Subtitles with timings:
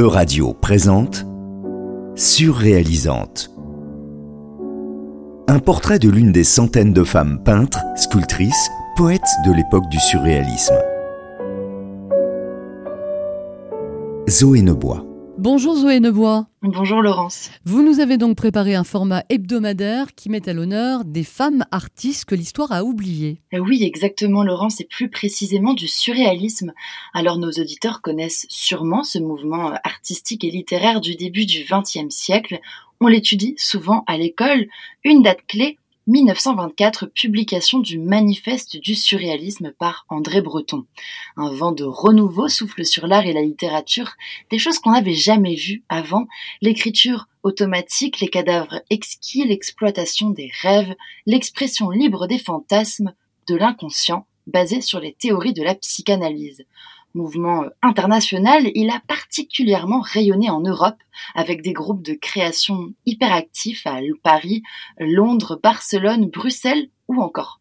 [0.00, 1.26] E-Radio présente
[2.14, 3.50] Surréalisante.
[5.46, 10.78] Un portrait de l'une des centaines de femmes peintres, sculptrices, poètes de l'époque du surréalisme.
[14.30, 15.04] Zoé Nebois.
[15.36, 16.46] Bonjour Zoé Nebois.
[16.62, 17.50] Bonjour Laurence.
[17.64, 22.26] Vous nous avez donc préparé un format hebdomadaire qui met à l'honneur des femmes artistes
[22.26, 23.40] que l'histoire a oubliées.
[23.54, 26.74] Euh, oui, exactement Laurence, et plus précisément du surréalisme.
[27.14, 32.60] Alors nos auditeurs connaissent sûrement ce mouvement artistique et littéraire du début du XXe siècle.
[33.00, 34.66] On l'étudie souvent à l'école.
[35.02, 35.78] Une date clé
[36.10, 40.84] 1924, publication du Manifeste du surréalisme par André Breton.
[41.36, 44.14] Un vent de renouveau souffle sur l'art et la littérature,
[44.50, 46.26] des choses qu'on n'avait jamais vues avant,
[46.62, 50.96] l'écriture automatique, les cadavres exquis, l'exploitation des rêves,
[51.26, 53.14] l'expression libre des fantasmes,
[53.48, 56.64] de l'inconscient, basée sur les théories de la psychanalyse
[57.14, 60.98] mouvement euh, international, il a particulièrement rayonné en Europe
[61.34, 64.62] avec des groupes de création hyperactifs à Paris,
[64.98, 67.59] Londres, Barcelone, Bruxelles ou encore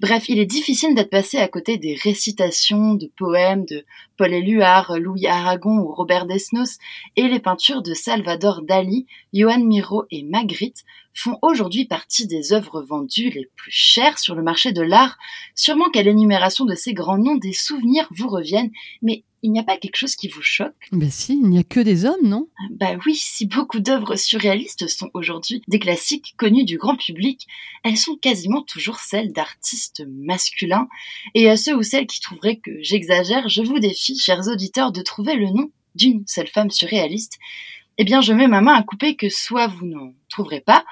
[0.00, 3.84] Bref, il est difficile d'être passé à côté des récitations de poèmes de
[4.16, 6.78] Paul Éluard, Louis Aragon ou Robert Desnos
[7.16, 12.82] et les peintures de Salvador Dali, Johan Miro et Magritte font aujourd'hui partie des œuvres
[12.82, 15.18] vendues les plus chères sur le marché de l'art.
[15.54, 18.70] Sûrement qu'à l'énumération de ces grands noms, des souvenirs vous reviennent,
[19.02, 20.74] mais il n'y a pas quelque chose qui vous choque?
[20.92, 22.48] Ben si, il n'y a que des hommes, non?
[22.70, 27.46] Bah oui, si beaucoup d'œuvres surréalistes sont aujourd'hui des classiques connus du grand public,
[27.82, 30.88] elles sont quasiment toujours celles d'artistes masculins.
[31.34, 35.02] Et à ceux ou celles qui trouveraient que j'exagère, je vous défie, chers auditeurs, de
[35.02, 37.38] trouver le nom d'une seule femme surréaliste.
[37.98, 40.84] Eh bien, je mets ma main à couper que soit vous n'en trouverez pas,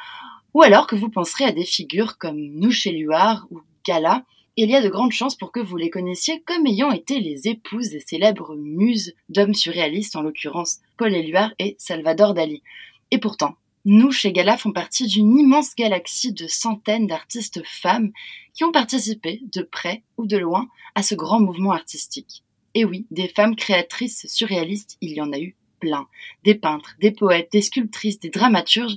[0.55, 4.25] ou alors que vous penserez à des figures comme Nouche Éluard ou Gala,
[4.61, 7.47] il y a de grandes chances pour que vous les connaissiez comme ayant été les
[7.47, 12.65] épouses des célèbres muses d'hommes surréalistes, en l'occurrence Paul Éluard et Salvador Dali.
[13.13, 18.11] Et pourtant, nous, chez Gala, font partie d'une immense galaxie de centaines d'artistes femmes
[18.53, 22.43] qui ont participé, de près ou de loin, à ce grand mouvement artistique.
[22.75, 25.55] Et oui, des femmes créatrices surréalistes, il y en a eu
[26.45, 28.97] Des peintres, des poètes, des sculptrices, des dramaturges.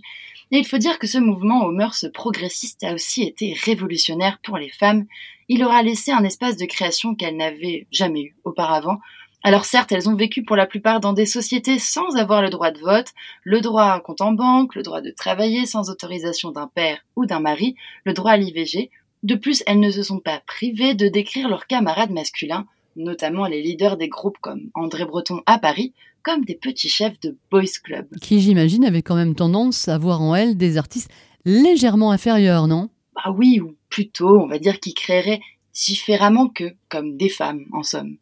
[0.51, 4.57] Et il faut dire que ce mouvement aux mœurs progressistes a aussi été révolutionnaire pour
[4.57, 5.05] les femmes.
[5.47, 8.99] Il aura laissé un espace de création qu'elles n'avaient jamais eu auparavant.
[9.43, 12.69] Alors certes, elles ont vécu pour la plupart dans des sociétés sans avoir le droit
[12.69, 13.07] de vote,
[13.43, 16.99] le droit à un compte en banque, le droit de travailler sans autorisation d'un père
[17.15, 18.91] ou d'un mari, le droit à l'IVG.
[19.23, 23.61] De plus, elles ne se sont pas privées de décrire leurs camarades masculins, notamment les
[23.61, 25.93] leaders des groupes comme André Breton à Paris,
[26.23, 28.07] comme des petits chefs de boys club.
[28.21, 31.11] Qui, j'imagine, avaient quand même tendance à voir en elles des artistes
[31.45, 32.89] légèrement inférieurs, non?
[33.15, 35.41] Bah oui, ou plutôt, on va dire, qui créeraient
[35.73, 38.17] différemment que comme des femmes, en somme.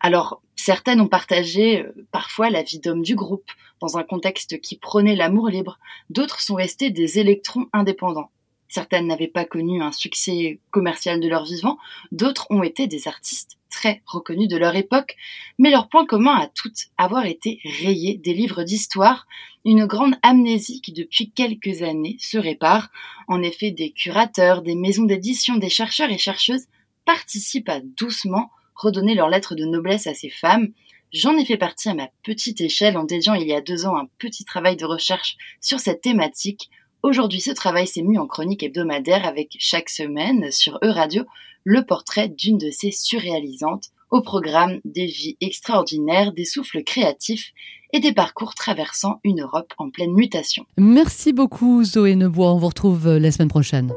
[0.00, 3.50] Alors, certaines ont partagé euh, parfois la vie d'homme du groupe,
[3.80, 5.78] dans un contexte qui prônait l'amour libre,
[6.10, 8.30] d'autres sont restés des électrons indépendants.
[8.68, 11.78] Certaines n'avaient pas connu un succès commercial de leur vivant,
[12.12, 15.16] d'autres ont été des artistes très reconnus de leur époque,
[15.58, 19.26] mais leur point commun à toutes avoir été rayé des livres d'histoire,
[19.64, 22.90] une grande amnésie qui depuis quelques années se répare.
[23.28, 26.66] En effet, des curateurs, des maisons d'édition, des chercheurs et chercheuses
[27.04, 30.72] participent à doucement redonner leurs lettres de noblesse à ces femmes.
[31.12, 33.96] J'en ai fait partie à ma petite échelle en dédiant il y a deux ans
[33.96, 36.70] un petit travail de recherche sur cette thématique
[37.06, 41.22] Aujourd'hui, ce travail s'est mis en chronique hebdomadaire avec chaque semaine sur E-Radio
[41.62, 47.52] le portrait d'une de ces surréalisantes au programme des vies extraordinaires, des souffles créatifs
[47.92, 50.64] et des parcours traversant une Europe en pleine mutation.
[50.78, 53.92] Merci beaucoup Zoé Nebois, on vous retrouve euh, la semaine prochaine.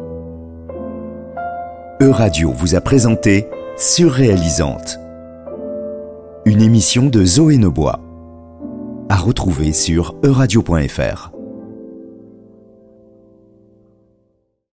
[2.04, 5.00] E-Radio vous a présenté Surréalisante,
[6.46, 8.02] une émission de Zoé Nebois,
[9.10, 11.29] à retrouver sur euradio.fr.